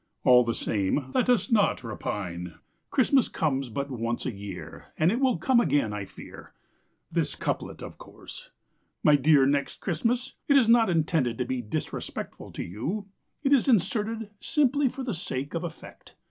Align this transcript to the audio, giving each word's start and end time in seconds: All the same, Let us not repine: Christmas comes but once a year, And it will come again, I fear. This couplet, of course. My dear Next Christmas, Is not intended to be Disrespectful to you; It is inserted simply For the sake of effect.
All 0.23 0.43
the 0.43 0.55
same, 0.55 1.11
Let 1.13 1.29
us 1.29 1.51
not 1.51 1.83
repine: 1.83 2.55
Christmas 2.89 3.27
comes 3.29 3.69
but 3.69 3.91
once 3.91 4.25
a 4.25 4.31
year, 4.31 4.85
And 4.97 5.11
it 5.11 5.19
will 5.19 5.37
come 5.37 5.59
again, 5.59 5.93
I 5.93 6.05
fear. 6.05 6.53
This 7.11 7.35
couplet, 7.35 7.83
of 7.83 7.99
course. 7.99 8.49
My 9.03 9.15
dear 9.15 9.45
Next 9.45 9.79
Christmas, 9.79 10.33
Is 10.47 10.67
not 10.67 10.89
intended 10.89 11.37
to 11.37 11.45
be 11.45 11.61
Disrespectful 11.61 12.51
to 12.53 12.63
you; 12.63 13.09
It 13.43 13.53
is 13.53 13.67
inserted 13.67 14.31
simply 14.39 14.89
For 14.89 15.03
the 15.03 15.13
sake 15.13 15.53
of 15.53 15.63
effect. 15.63 16.15